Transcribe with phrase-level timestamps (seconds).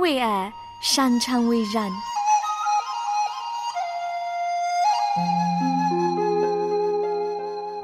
[0.00, 1.92] 为爱，擅长为人。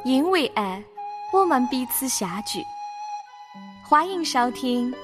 [0.02, 0.82] 因为爱，
[1.30, 2.64] 我们彼此相聚。
[3.84, 4.90] 欢迎收听《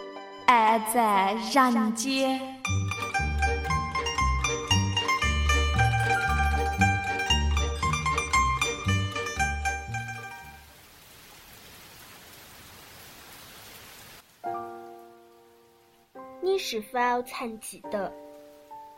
[0.47, 2.41] 爱在人间》。
[16.73, 18.11] 是否曾记得，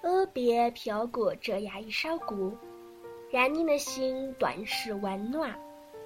[0.04, 2.56] 耳边飘过这样一首歌，
[3.32, 5.52] 让你的心顿时温暖？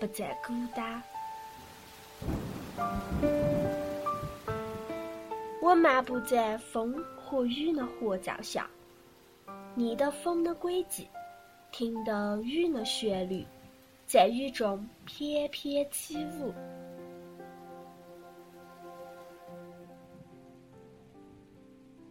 [0.01, 1.03] 不再孤单。
[5.61, 8.67] 我漫步在风和雨的合照下，
[9.75, 11.07] 逆的风的轨迹，
[11.71, 13.45] 听的雨的旋律，
[14.07, 16.51] 在雨中翩翩起舞。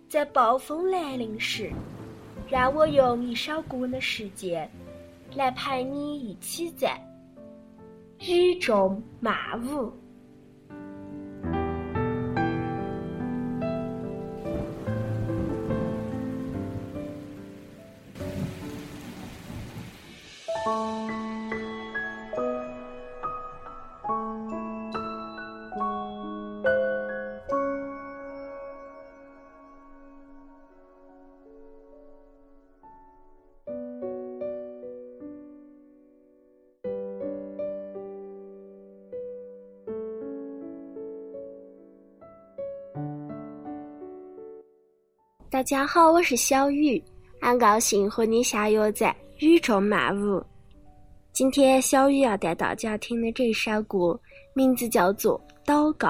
[0.09, 1.69] 在暴风来临时，
[2.49, 4.69] 让我用一首歌的时间，
[5.35, 6.97] 来陪你一起在。
[8.21, 9.35] 雨中漫
[9.67, 9.91] 舞。
[45.49, 47.01] 大家好，我是小雨，
[47.39, 50.43] 很高兴和你相约在雨中漫舞。
[51.31, 54.19] 今天小雨要带大家听的这首歌，
[54.53, 56.09] 名字叫做《祷告》。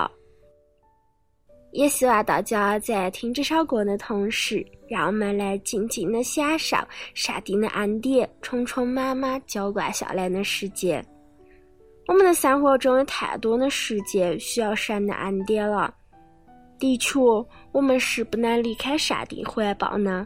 [1.71, 6.75] 也希望大家在听这首歌的同时，让我们来静静的享受
[7.13, 11.05] 上帝的恩典，充充满满浇灌下来的时间。
[12.07, 15.93] 我们的生活中有太多的时间需要神的恩典了。
[16.79, 17.19] 的确，
[17.71, 20.25] 我们是不能离开上帝怀抱呢。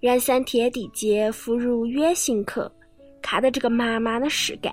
[0.00, 2.70] 人生天地间，复如远行客。
[3.22, 4.72] 看到这个茫茫的世界，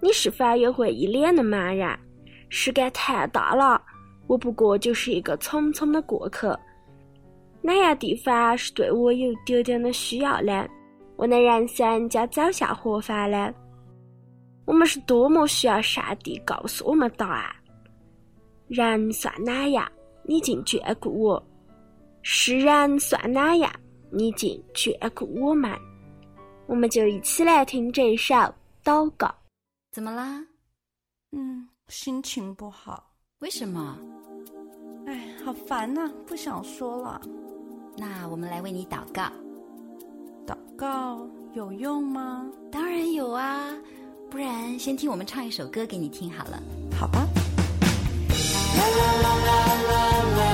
[0.00, 1.98] 你是否也会一脸的茫然？
[2.48, 3.80] 世界太大了，
[4.26, 6.58] 我不过就是一个匆匆的过客。
[7.62, 10.66] 哪样地方是对我有一点点的需要呢？
[11.16, 13.54] 我的人生将走向何方呢？
[14.66, 17.54] 我们是多么需要上帝告诉我们答案。
[18.68, 19.90] 人算哪样？
[20.24, 21.42] 你竟眷顾我，
[22.22, 23.70] 世人算哪样？
[24.10, 25.70] 你竟眷顾我们？
[26.66, 28.34] 我们就一起来听这首
[28.82, 29.32] 祷告。
[29.92, 30.42] 怎么啦？
[31.32, 33.12] 嗯，心情不好。
[33.40, 33.98] 为什么？
[35.06, 37.20] 哎，好烦呐，不想说了。
[37.96, 39.30] 那我们来为你祷告。
[40.46, 42.50] 祷告有用吗？
[42.72, 43.76] 当然有啊，
[44.30, 46.62] 不然先听我们唱一首歌给你听好了。
[46.98, 47.26] 好吧。
[48.76, 49.58] la la la
[49.88, 50.02] la
[50.36, 50.53] la.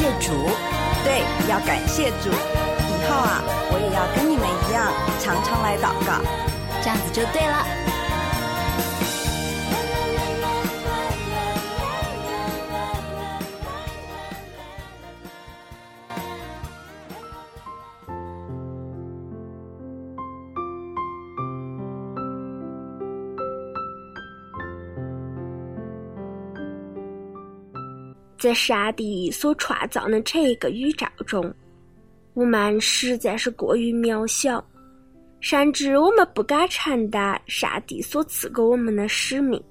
[0.00, 0.48] 谢主。
[1.04, 2.30] 对，要感谢主。
[2.30, 6.24] 以后啊，我也要跟你们一样，常常来祷告。
[6.80, 7.99] 这样子就对了。
[28.40, 31.54] 在上帝所创造的这一个宇宙中，
[32.32, 34.64] 我们实在是过于渺小，
[35.40, 39.62] 甚至我们不敢承担上帝所赐给我们的使命。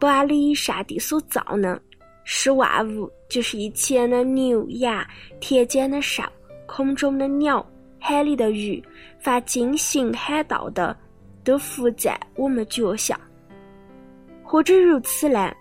[0.00, 1.80] 管理上帝所造的，
[2.24, 5.06] 是万物，就是一切的牛羊、
[5.38, 6.24] 田间的兽、
[6.66, 7.64] 空中的鸟、
[8.00, 8.82] 海里的鱼，
[9.20, 10.94] 凡惊行海道的，
[11.44, 13.18] 都伏在我们脚下。
[14.42, 15.52] 或者如此呢？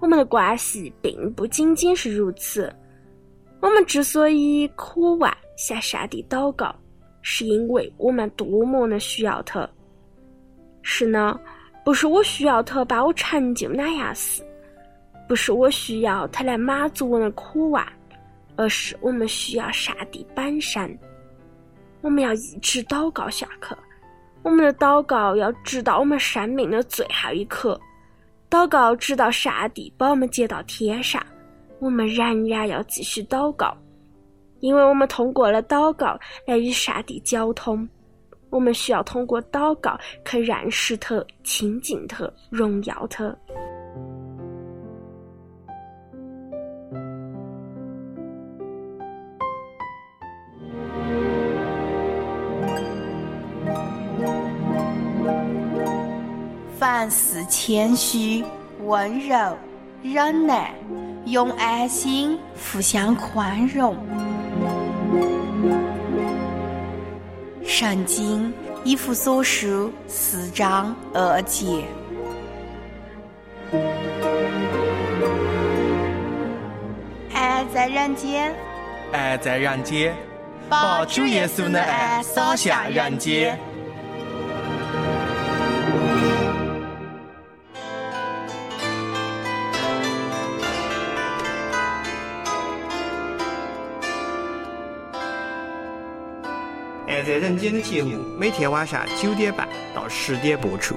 [0.00, 2.74] 我们的关系并不仅仅是如此。
[3.60, 6.74] 我们之所以渴望向上帝祷告，
[7.22, 9.66] 是因为我们多么的需要他。
[10.82, 11.40] 是呢，
[11.82, 14.44] 不是我需要他帮我成就哪样事，
[15.26, 17.86] 不是我需要他来满足我的渴望，
[18.56, 20.98] 而是我们需要上帝本身。
[22.02, 23.74] 我们要一直祷告下去，
[24.42, 27.80] 我们的祷告要直到我们生命的最后一刻。
[28.54, 31.20] 祷告直到上帝把我们接到天上，
[31.80, 33.76] 我们仍然要继续祷告，
[34.60, 37.88] 因为我们通过了祷告来与上帝交通。
[38.50, 43.36] 我们需要通过祷告去认识他、亲近他、荣耀他。
[57.04, 58.42] 凡事谦虚、
[58.86, 59.36] 温柔、
[60.02, 60.72] 忍耐，
[61.26, 63.94] 用爱心互相宽容。
[67.62, 68.50] 圣经
[68.84, 71.84] 一弗所书四章二节。
[77.34, 78.54] 爱在人间，
[79.12, 80.16] 爱在人间，
[80.70, 83.60] 把主耶稣的爱洒向人间。
[97.24, 100.94] 在人间的节目每天晚上九点半到十点播出，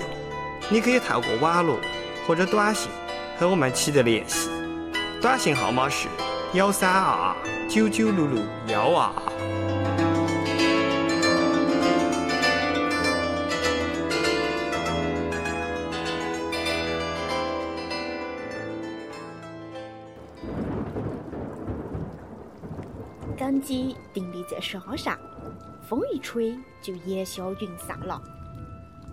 [0.70, 1.80] 你可以透过网络
[2.28, 2.92] 或者短信
[3.40, 4.50] 和我们取得联系，
[5.22, 6.10] 短信号码是
[6.54, 7.36] 幺三二二
[7.70, 9.24] 九九六六幺二二。
[23.38, 25.18] 根基定立在沙上。
[25.88, 28.22] 风一吹就烟消云散了，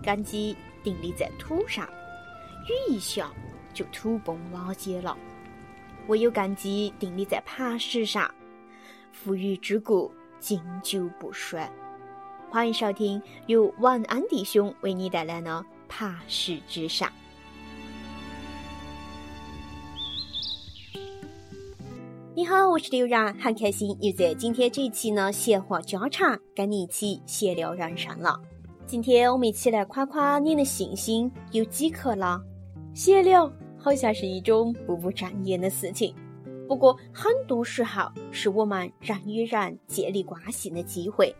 [0.03, 0.53] 根基
[0.83, 1.87] 定立在土上，
[2.67, 3.31] 雨一下
[3.73, 5.17] 就土崩瓦解了。
[6.07, 8.29] 唯有根基定立在磐石上，
[9.13, 11.71] 富裕之故经久不衰。
[12.49, 15.49] 欢迎收听由晚安弟兄为你带来的
[15.87, 17.07] 《磐石之上》。
[22.45, 28.39] 你好，我是刘然，很开心又在今天这一期呢闲话家常跟你一起闲聊人生了。
[28.85, 32.39] 今天我们一起来夸夸你的信心有几颗了。
[32.93, 36.13] 闲聊好像是一种不务正业的事情，
[36.67, 41.35] 不过很多时候是我们人与人建立关系的机会，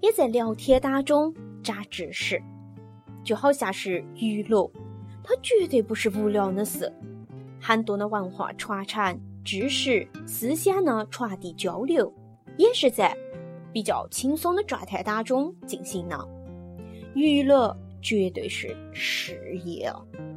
[0.00, 2.40] 也在聊天当中长知识，
[3.24, 4.70] 就好像是娱乐，
[5.24, 6.92] 它绝对不是无聊的事。
[7.60, 9.20] 很多的文化传承。
[9.46, 12.12] 知识、思想呢传递交流，
[12.56, 13.16] 也是在
[13.72, 16.28] 比较轻松的状态当中进行的。
[17.14, 19.88] 娱乐绝对是事业。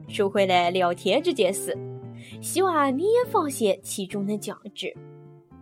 [0.07, 1.75] 说回来，聊天这件事，
[2.39, 4.95] 希望你也发现其中的价值。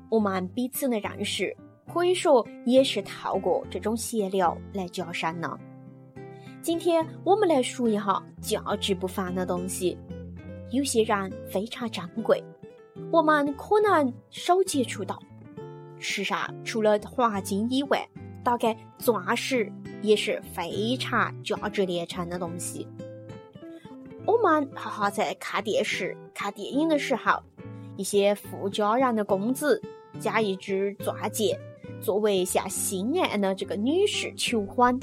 [0.10, 1.56] 我们彼此的认识，
[1.94, 5.58] 可以说也是透过这种闲聊来加深的。
[6.62, 9.98] 今天我们来说一下价值不凡的东西，
[10.70, 12.44] 有些人非常珍贵。
[13.10, 15.18] 我们可能少接触到，
[15.98, 18.08] 世上除了黄金以外，
[18.44, 19.72] 大概钻石
[20.02, 22.88] 也是非常价值连城的东西。
[24.26, 27.42] 我们哈哈在看电视、看电影的时候，
[27.96, 29.82] 一些富家人的公子
[30.20, 31.58] 加一只钻戒，
[32.02, 35.00] 作为向心爱的这个女士求婚，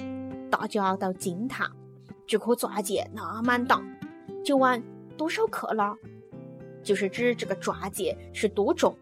[0.50, 1.66] 大家都惊叹
[2.26, 3.82] 这颗钻戒那么大，
[4.44, 4.82] 就问
[5.16, 5.96] 多少克拉，
[6.84, 8.96] 就是指这个钻戒是多重。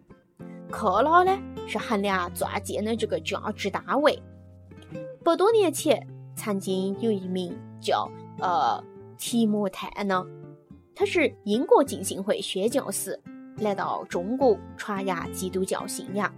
[0.71, 4.19] 克拉呢是衡量钻戒的这个价值单位。
[5.23, 8.83] 百多年前，曾经有一名叫呃
[9.19, 10.25] 提莫泰呢，
[10.95, 13.21] 他是英国浸信会宣教士，
[13.59, 16.33] 来到中国传扬基督教信仰。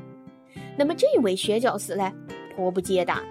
[0.77, 2.13] 那么这一位宣教士呢，
[2.57, 3.23] 颇不简单，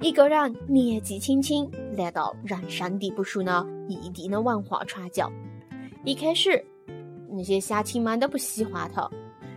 [0.00, 5.30] 一个人年纪轻轻来到人生地不熟的异地的文化传教。
[6.04, 6.62] 一开始，
[7.34, 9.10] 那些乡亲们都不喜欢他，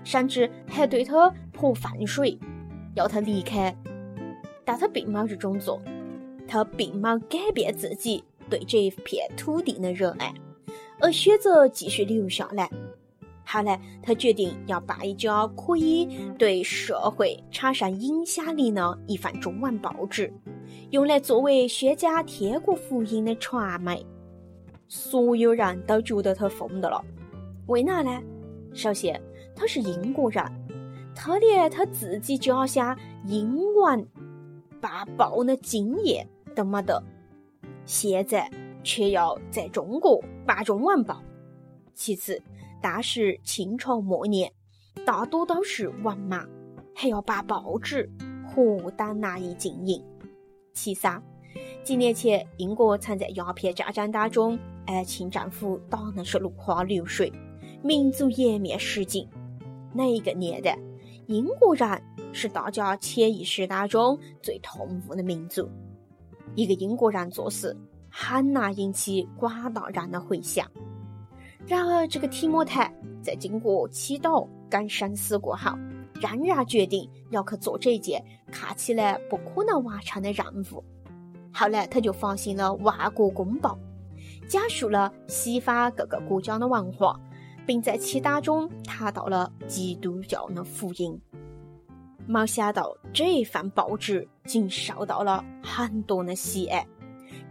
[0.03, 2.37] 甚至还对他泼粪水，
[2.95, 3.75] 要他离开。
[4.65, 5.81] 但他并没有这种做，
[6.47, 10.33] 他并没改变自己对这一片土地的热爱，
[10.99, 12.69] 而选择继续留下来。
[13.45, 16.05] 后来，他决定要办一家可以
[16.37, 20.29] 对社会产生影响力的一份中文报纸，
[20.89, 24.05] 用来作为宣讲天国福音的传媒。
[24.89, 27.01] 所有人都觉得他疯的了。
[27.67, 28.21] 为哪呢？
[28.73, 29.21] 首先，
[29.53, 30.43] 他是英国人，
[31.13, 34.07] 他连他自己家乡英文
[34.79, 37.01] 办报的经验都没得，
[37.85, 38.49] 现在
[38.83, 41.21] 却要在中国办中文报。
[41.93, 42.41] 其次，
[42.81, 44.49] 当时清朝末年，
[45.05, 46.47] 大多都是文盲，
[46.95, 48.09] 还要办报纸，
[48.45, 50.01] 何等难以经营。
[50.73, 51.21] 其三，
[51.83, 57.29] 几年前英国曾在鸦片战争当中，爱清政府打的是落花流水，
[57.81, 59.27] 民族颜面失尽。
[59.93, 60.77] 那一个年代，
[61.27, 62.01] 英国人
[62.33, 65.69] 是大家潜意识当中最痛恶的民族。
[66.55, 67.75] 一个英国人做事，
[68.09, 70.69] 很难引起广大人的回响。
[71.65, 75.71] 然而，这个提莫泰在经过祈祷跟深思过后，
[76.21, 80.83] 仍然决定要去做这件看起来不可能完成的任务。
[81.53, 83.77] 后来，他就发行了《万国公报》，
[84.47, 87.19] 讲述了西方各个国家的文化，
[87.67, 91.19] 并在其当中谈到了基督教的福音。
[92.25, 96.87] 没想到，这一份报纸竟受到了很多的喜爱，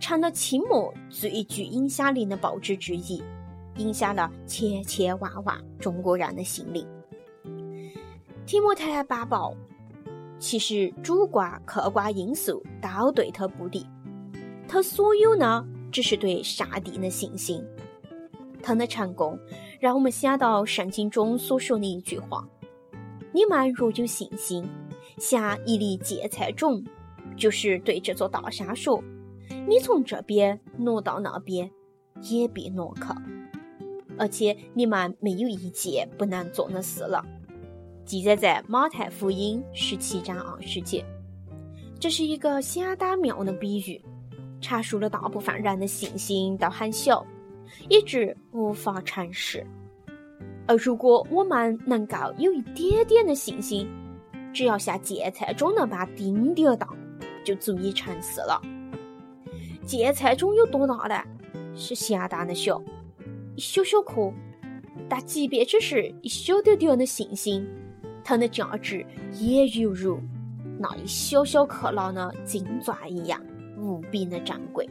[0.01, 3.23] 成了清末最具影响力的报纸之一。
[3.77, 6.87] 影响了千千万万中国人的心灵。
[8.47, 9.55] 提莫泰办报，
[10.39, 13.87] 其实主观客观因素都对他不利，
[14.67, 17.63] 他所有呢只是对上帝的信心。
[18.63, 19.39] 他的成功
[19.87, 22.45] 让我们想到圣经中所说的一句话
[23.33, 24.69] ：“你们若有信心，
[25.17, 26.85] 像一粒芥菜种，
[27.37, 29.01] 就是对这座大山说
[29.69, 31.71] ：‘你从这边挪到那边，
[32.23, 33.03] 也必挪去。’”
[34.19, 37.25] 而且你们没有一件不能做的事了，
[38.05, 41.05] 记载在马太福音十七章二十节。
[42.01, 44.05] 这是一个相当妙的比喻，
[44.61, 47.25] 阐述了大部分人的信心都很小，
[47.89, 49.67] 以致无法成事。
[50.67, 53.89] 而如果我们能够有一点点的信心，
[54.53, 56.89] 只要像芥菜种那般丁点儿大，
[57.45, 58.61] 就足以成事了。
[59.85, 61.23] 芥菜种有多大呢？
[61.77, 62.83] 是相当的小。
[63.55, 64.33] 一小小颗，
[65.09, 67.67] 但即便只是一小点点的信心，
[68.25, 69.07] 它的价值
[69.39, 70.19] 也犹如
[70.79, 73.41] 那一小小克拉的金钻一样
[73.79, 74.89] 无比的珍贵。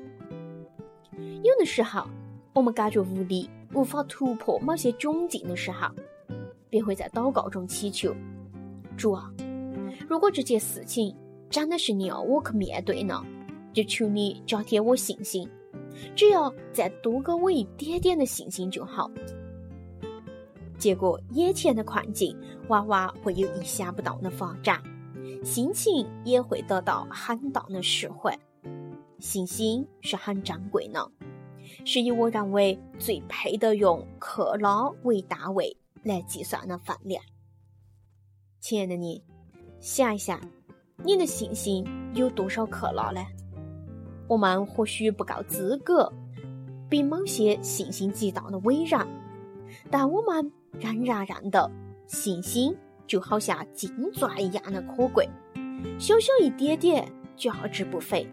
[1.44, 2.08] 有的时候，
[2.56, 5.90] 我们感觉无力、无法突破某些窘境的时候，
[6.70, 8.16] 便会在祷告中祈求
[8.96, 9.30] ：“主啊，
[10.08, 11.14] 如果这件事情
[11.50, 13.22] 真的是你要我去面对呢，
[13.74, 15.46] 就求你加添我信心。”
[16.16, 19.12] 只要再多给我一点点的信心就好。
[20.78, 22.38] 结果，眼前的困境
[22.70, 24.82] 往往会有意想不到的发展，
[25.44, 28.38] 心情也会得到很大的释怀。
[29.20, 31.12] 信心是很珍贵的，
[31.84, 37.22] 是以我认为最配得用克拉为单位来计算的分量。
[38.60, 39.24] 亲爱的你，
[39.80, 40.40] 想一想，
[41.04, 43.22] 你的信心有多少克拉呢？
[44.28, 46.12] 我们或许不够资格
[46.90, 49.00] 比某些信心极大的伟人，
[49.92, 51.70] 但我们仍然认得
[52.08, 55.30] 信心就好像金钻一样的可贵，
[56.00, 58.28] 小小一点点，价值不菲，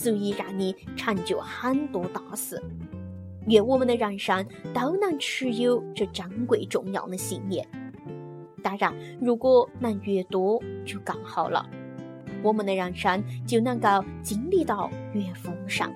[0.00, 2.58] 足以让你成就很多大事。
[3.48, 7.68] 愿我们的人生都能持有这珍贵重要的信念。
[8.62, 11.68] 当然，如果能越多，就更好了。
[12.42, 13.88] 我们的人生就能够
[14.22, 15.92] 经历到越丰盛。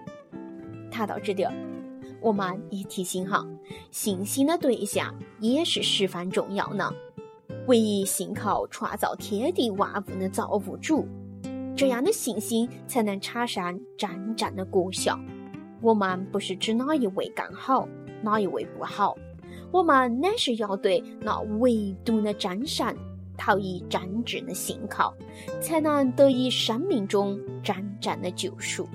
[0.91, 1.51] 谈到这点，
[2.21, 3.47] 我们也提醒哈，
[3.91, 6.93] 信心的对象也是十分重要的。
[7.67, 11.09] 唯一信靠创造天地万物的造物主。
[11.77, 15.19] 这样的信心才能产生真正的果效。
[15.81, 17.89] 我们不是指哪一位更好，
[18.23, 19.17] 哪一位不好，
[19.71, 22.97] 我们乃是要对那唯独的真神
[23.37, 25.13] 投以真挚的信靠，
[25.61, 28.89] 才能得以生命中真正的救赎。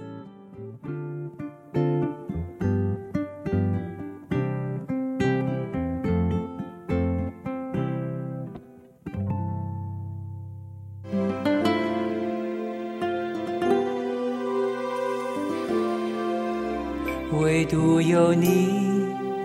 [17.40, 18.68] 唯独有你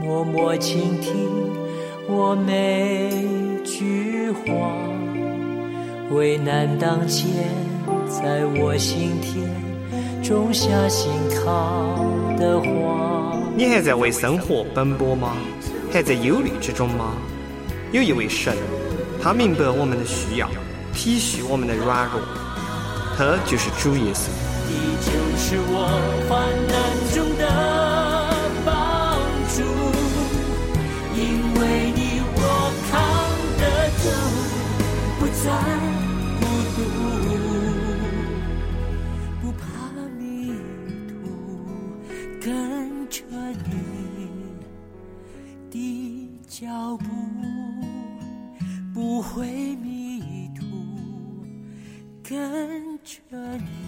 [0.02, 1.12] 默默倾听
[2.08, 3.08] 我每
[3.64, 4.72] 句话，
[6.10, 7.30] 为难当前，
[8.08, 9.48] 在我心田
[10.24, 12.04] 种下信靠
[12.36, 13.38] 的花。
[13.56, 15.36] 你还在为生活奔波吗？
[15.92, 17.14] 还在忧虑之中吗？
[17.92, 18.56] 有一位神，
[19.22, 20.48] 他明白我们的需要，
[20.92, 22.20] 体恤我们的软弱，
[23.16, 24.30] 他就是主耶稣。
[24.66, 25.86] 你就是我
[26.28, 26.74] 患难
[27.14, 27.83] 中的。
[46.94, 47.06] 脚步，
[48.92, 50.64] 不会迷途，
[52.22, 53.18] 跟着
[53.58, 53.83] 你。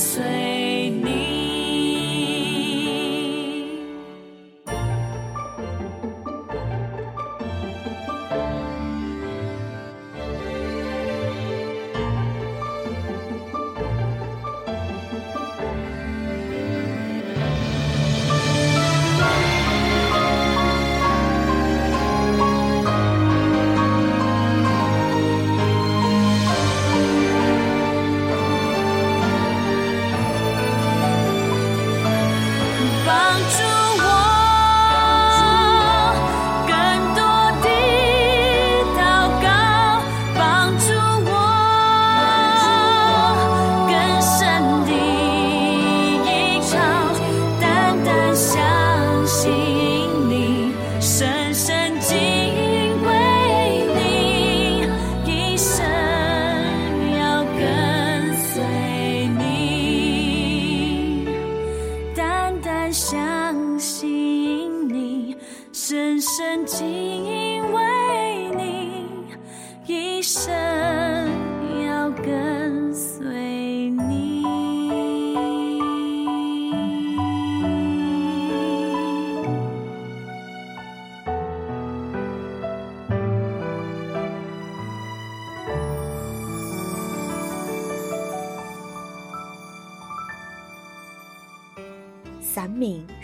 [0.00, 0.29] 跟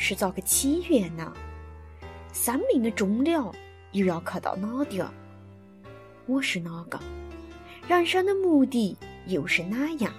[0.09, 1.33] 是咋个起源呢？
[2.33, 3.53] 生命的终了
[3.91, 5.05] 又要看到哪点？
[6.27, 6.97] 我是哪个？
[7.89, 10.13] 人生的目的又是哪样？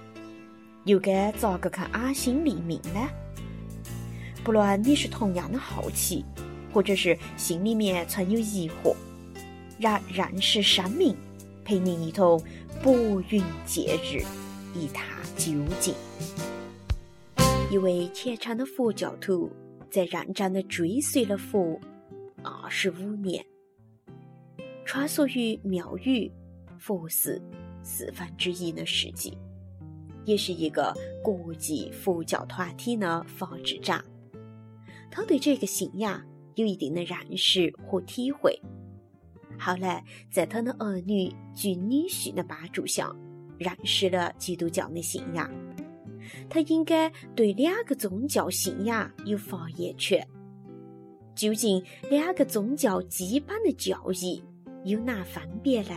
[0.84, 3.08] 又该咋个看安心立命呢？
[4.44, 6.22] 不论你是同样的好奇，
[6.70, 8.94] 或者是心里面存有疑惑，
[9.78, 11.16] 让认识生命，
[11.64, 12.38] 陪您一同
[12.82, 12.92] 拨
[13.30, 14.22] 云见日，
[14.74, 15.06] 一探
[15.38, 15.94] 究竟。
[17.70, 19.50] 一位虔诚的佛教徒
[19.90, 21.80] 在认真的追随了佛
[22.42, 23.44] 二十五年，
[24.84, 26.30] 穿梭于庙宇、
[26.78, 27.40] 佛寺
[27.82, 29.36] 四分之一的世纪，
[30.24, 33.94] 也是一个国际佛教团体的发起者。
[35.10, 36.22] 他对这个信仰
[36.54, 38.60] 有一定的认识和体会。
[39.58, 43.10] 后来，在他的儿女及女婿的帮助下，
[43.58, 45.50] 认识了基督教的信仰。
[46.48, 50.26] 他应该对两个宗教信仰有发言权。
[51.34, 54.42] 究竟两个宗教基本的教义
[54.84, 55.94] 有哪分别呢？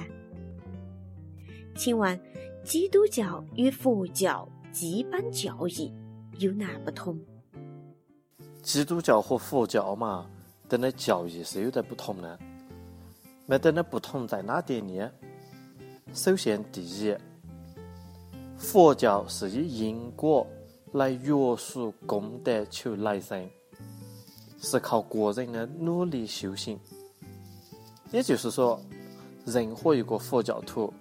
[1.75, 2.19] 请问，
[2.63, 5.91] 基督教与佛教基本教义
[6.37, 7.19] 有哪不同？
[8.61, 10.29] 基督教和佛教嘛，
[10.67, 12.37] 的教义是有点不同的。
[13.47, 15.09] 那的那不同在哪点呢？
[16.13, 17.15] 首先，第一，
[18.61, 20.47] 佛教是以因果
[20.93, 23.49] 来约束功德求来生，
[24.59, 26.79] 是靠个人的努力修行。
[28.11, 28.79] 也就是说，
[29.45, 30.93] 任何一个佛教徒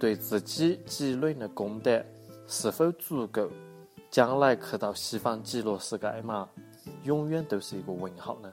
[0.00, 2.02] 对自己积累的功德
[2.48, 3.48] 是否足够，
[4.10, 6.48] 将来去到西方极乐世界嘛，
[7.04, 8.50] 永远都是一个问号呢。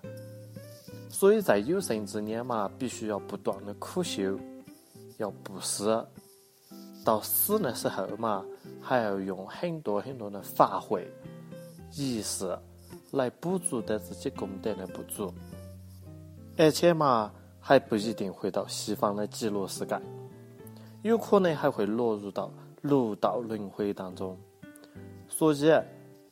[1.10, 4.38] 所以在有生之年嘛，必须要不断的苦修，
[5.18, 6.06] 要布施。
[7.10, 8.46] 到死的时候嘛，
[8.80, 11.12] 还要用很多很多的法会、
[11.96, 12.56] 仪式
[13.14, 15.34] 来补足的自己功德的不足，
[16.56, 20.00] 而且嘛，还不一定会到西方的极乐世界，
[21.02, 22.52] 有可能还会落入到
[22.84, 24.38] 六道轮回当中，
[25.28, 25.66] 所以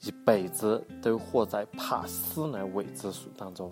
[0.02, 3.72] 一辈子都活在怕死的未知数当中，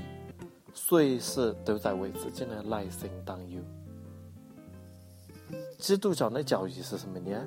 [0.73, 3.61] 随时都在为自己的来生担忧。
[5.77, 7.45] 基督教的教义是什么呢？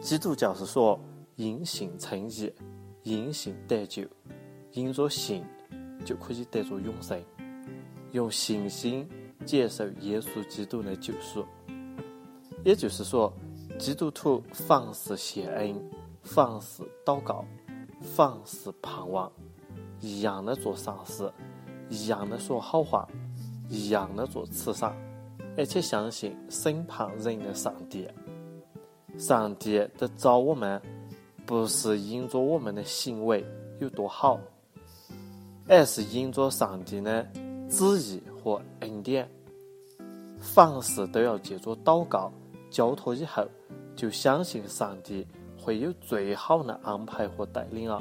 [0.00, 1.00] 基督教是说
[1.36, 2.52] 因信称义，
[3.02, 4.04] 因信得救，
[4.72, 5.44] 因着信
[6.04, 7.20] 就可以得着永生，
[8.12, 9.08] 用信心
[9.44, 11.44] 接受耶稣基督的救赎。
[12.64, 13.32] 也就是说，
[13.78, 15.82] 基督徒凡事谢恩，
[16.22, 17.44] 凡事祷告，
[18.00, 19.30] 凡事盼望，
[20.00, 21.32] 一样的做善事，
[21.88, 23.08] 一样的说好话，
[23.68, 25.05] 一样的做慈善。
[25.56, 28.06] 而且相信审判人的上帝，
[29.16, 30.80] 上帝的找我们，
[31.46, 33.44] 不是因着我们的行为
[33.80, 34.38] 有多好，
[35.66, 37.26] 而是因着上帝的
[37.68, 39.28] 旨意和恩典。
[40.38, 42.30] 凡事都要借着祷告
[42.70, 43.42] 交托以后，
[43.96, 45.26] 就相信上帝
[45.58, 48.00] 会有最好的安排和带领啊！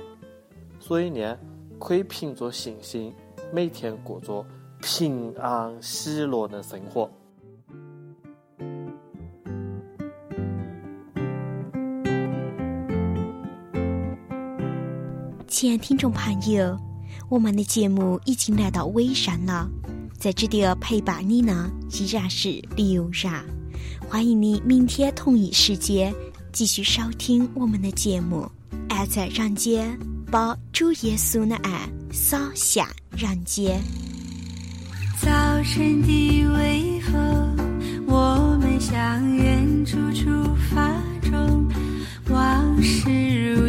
[0.79, 1.37] 所以呢，
[1.79, 3.13] 可以凭着信心，
[3.53, 4.45] 每天过着
[4.81, 7.09] 平安喜乐的生活。
[15.55, 16.77] 亲爱听众朋友，
[17.29, 19.65] 我们的节目已经来到尾声了，
[20.19, 23.41] 在这里陪伴你呢依然是刘然，
[24.09, 26.13] 欢迎你明天同一时间
[26.51, 28.51] 继续收听我们的节目。
[28.89, 29.97] 爱在人间，
[30.29, 33.81] 把主耶稣的爱洒向人间。
[35.21, 35.29] 早
[35.63, 40.29] 晨的微风，我们向远处出
[40.69, 41.65] 发中，
[42.29, 43.64] 往事如